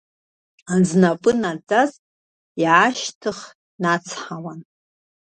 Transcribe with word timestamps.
Знапы 0.87 1.31
наӡаз, 1.41 1.91
иаашьҭых 2.61 3.39
днацҳауан. 3.51 4.59